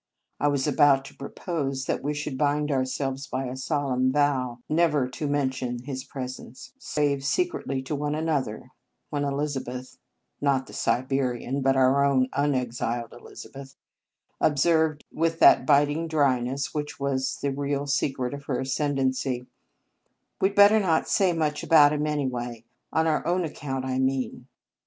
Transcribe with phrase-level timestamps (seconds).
[0.39, 5.07] I was about to propose that we should bind ourselves by a solemn vow never
[5.09, 8.71] to mention his pre sence, save secretly to one another,
[9.11, 9.99] when Elizabeth
[10.41, 13.75] not the Siberian, but our own unexiled Elizabeth
[14.41, 19.45] ob served with that biting dryness which was the real secret of her ascendency:"
[20.41, 22.63] We d better not say much about him, anyway.
[22.91, 24.47] On our own account, I mean."